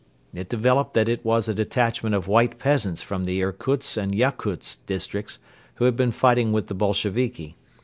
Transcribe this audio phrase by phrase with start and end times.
[0.33, 4.83] It developed that it was a detachment of White peasants from the Irkutsk and Yakutsk
[4.87, 5.37] districts
[5.75, 7.55] who had been fighting with the Bolsheviki.